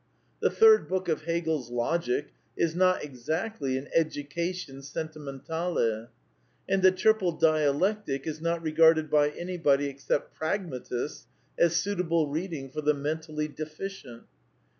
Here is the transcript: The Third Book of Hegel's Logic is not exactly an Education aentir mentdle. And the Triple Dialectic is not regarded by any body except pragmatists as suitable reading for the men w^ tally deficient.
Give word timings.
The 0.39 0.49
Third 0.49 0.87
Book 0.87 1.07
of 1.09 1.25
Hegel's 1.25 1.69
Logic 1.69 2.29
is 2.57 2.73
not 2.73 3.03
exactly 3.03 3.77
an 3.77 3.87
Education 3.93 4.77
aentir 4.79 5.15
mentdle. 5.19 6.07
And 6.67 6.81
the 6.81 6.91
Triple 6.91 7.33
Dialectic 7.33 8.25
is 8.25 8.41
not 8.41 8.63
regarded 8.63 9.11
by 9.11 9.29
any 9.29 9.57
body 9.59 9.85
except 9.85 10.33
pragmatists 10.33 11.27
as 11.55 11.75
suitable 11.75 12.29
reading 12.29 12.71
for 12.71 12.81
the 12.81 12.95
men 12.95 13.17
w^ 13.17 13.21
tally 13.21 13.47
deficient. 13.47 14.23